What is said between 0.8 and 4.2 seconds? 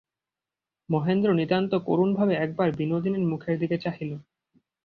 মহেন্দ্র নিতান্ত করুণভাবে একবার বিনোদিনীর মুখের দিকে চাহিল।